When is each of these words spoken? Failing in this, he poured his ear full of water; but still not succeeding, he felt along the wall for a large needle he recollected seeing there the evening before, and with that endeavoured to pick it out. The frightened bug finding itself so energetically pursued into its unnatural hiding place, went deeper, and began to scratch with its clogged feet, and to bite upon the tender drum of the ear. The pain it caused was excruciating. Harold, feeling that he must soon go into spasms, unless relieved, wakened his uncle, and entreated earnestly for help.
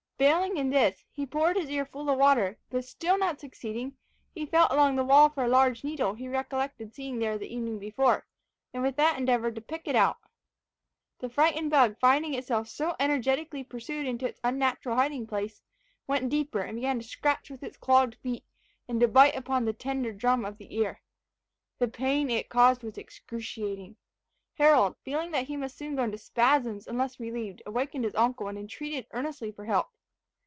Failing 0.21 0.55
in 0.55 0.69
this, 0.69 1.03
he 1.11 1.25
poured 1.25 1.55
his 1.57 1.67
ear 1.71 1.83
full 1.83 2.07
of 2.07 2.15
water; 2.15 2.59
but 2.69 2.85
still 2.85 3.17
not 3.17 3.39
succeeding, 3.39 3.97
he 4.35 4.45
felt 4.45 4.71
along 4.71 4.95
the 4.95 5.03
wall 5.03 5.29
for 5.29 5.43
a 5.43 5.47
large 5.47 5.83
needle 5.83 6.13
he 6.13 6.27
recollected 6.27 6.93
seeing 6.93 7.17
there 7.17 7.39
the 7.39 7.51
evening 7.51 7.79
before, 7.79 8.27
and 8.71 8.83
with 8.83 8.97
that 8.97 9.17
endeavoured 9.17 9.55
to 9.55 9.61
pick 9.61 9.87
it 9.87 9.95
out. 9.95 10.17
The 11.21 11.29
frightened 11.29 11.71
bug 11.71 11.97
finding 11.99 12.35
itself 12.35 12.67
so 12.67 12.95
energetically 12.99 13.63
pursued 13.63 14.05
into 14.05 14.27
its 14.27 14.39
unnatural 14.43 14.95
hiding 14.95 15.25
place, 15.25 15.63
went 16.05 16.29
deeper, 16.29 16.59
and 16.59 16.75
began 16.75 16.99
to 16.99 17.03
scratch 17.07 17.49
with 17.49 17.63
its 17.63 17.77
clogged 17.77 18.13
feet, 18.21 18.43
and 18.87 18.99
to 18.99 19.07
bite 19.07 19.35
upon 19.35 19.65
the 19.65 19.73
tender 19.73 20.13
drum 20.13 20.45
of 20.45 20.59
the 20.59 20.75
ear. 20.77 21.01
The 21.79 21.87
pain 21.87 22.29
it 22.29 22.47
caused 22.47 22.83
was 22.83 22.95
excruciating. 22.99 23.95
Harold, 24.59 24.97
feeling 25.03 25.31
that 25.31 25.47
he 25.47 25.57
must 25.57 25.79
soon 25.79 25.95
go 25.95 26.03
into 26.03 26.19
spasms, 26.19 26.85
unless 26.85 27.19
relieved, 27.19 27.63
wakened 27.65 28.03
his 28.03 28.13
uncle, 28.13 28.47
and 28.47 28.59
entreated 28.59 29.07
earnestly 29.13 29.51
for 29.51 29.65
help. 29.65 29.87